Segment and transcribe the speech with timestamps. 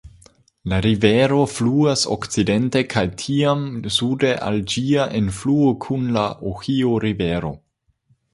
[0.71, 3.61] La rivero fluas okcidente kaj tiam
[3.99, 7.55] sude al ĝia enfluo kun la Ohio-Rivero.